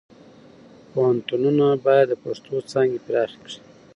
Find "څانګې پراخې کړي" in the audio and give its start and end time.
2.71-3.57